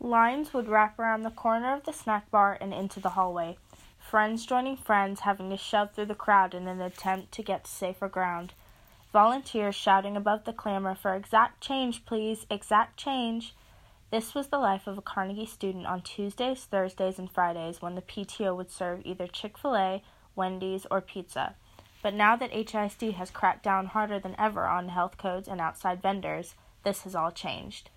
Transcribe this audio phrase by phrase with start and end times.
[0.00, 3.58] Lines would wrap around the corner of the snack bar and into the hallway,
[3.98, 7.70] friends joining friends having to shove through the crowd in an attempt to get to
[7.70, 8.54] safer ground.
[9.12, 13.56] Volunteers shouting above the clamor for exact change, please, exact change.
[14.12, 18.02] This was the life of a Carnegie student on Tuesdays, Thursdays, and Fridays when the
[18.02, 20.02] PTO would serve either Chick fil A,
[20.36, 21.56] Wendy's, or pizza.
[22.02, 26.00] But now that HISD has cracked down harder than ever on health codes and outside
[26.00, 26.54] vendors,
[26.84, 27.90] this has all changed.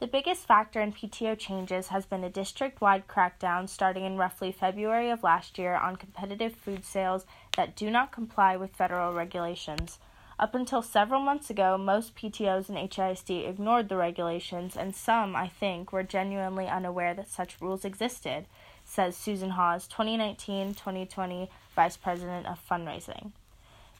[0.00, 4.50] The biggest factor in PTO changes has been a district wide crackdown starting in roughly
[4.50, 10.00] February of last year on competitive food sales that do not comply with federal regulations.
[10.36, 15.46] Up until several months ago, most PTOs and HISD ignored the regulations, and some, I
[15.46, 18.46] think, were genuinely unaware that such rules existed,
[18.84, 23.30] says Susan Hawes, 2019 2020 Vice President of Fundraising.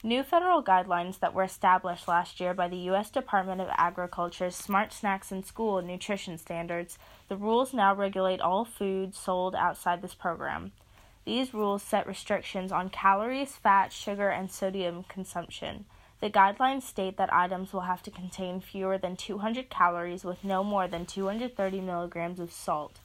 [0.06, 3.08] New federal guidelines that were established last year by the U.S.
[3.08, 6.98] Department of Agriculture's Smart Snacks in School nutrition standards,
[7.30, 10.72] the rules now regulate all food sold outside this program.
[11.24, 15.86] These rules set restrictions on calories, fat, sugar, and sodium consumption.
[16.20, 20.62] The guidelines state that items will have to contain fewer than 200 calories with no
[20.62, 23.00] more than 230 milligrams of salt.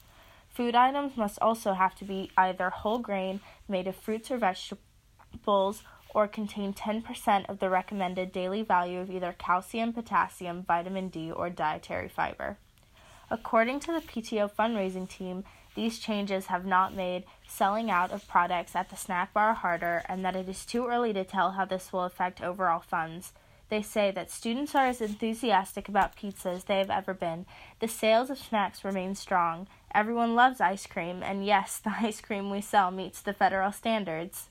[0.50, 5.82] Food items must also have to be either whole grain, made of fruits or vegetables,
[6.14, 11.50] or contain 10% of the recommended daily value of either calcium, potassium, vitamin D, or
[11.50, 12.56] dietary fiber.
[13.30, 15.44] According to the PTO fundraising team,
[15.76, 20.24] these changes have not made selling out of products at the snack bar harder and
[20.24, 23.32] that it is too early to tell how this will affect overall funds.
[23.68, 27.46] They say that students are as enthusiastic about pizza as they have ever been.
[27.78, 29.68] The sales of snacks remain strong.
[29.94, 34.48] Everyone loves ice cream, and yes, the ice cream we sell meets the federal standards.